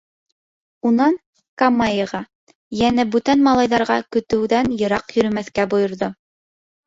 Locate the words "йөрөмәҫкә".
5.19-5.67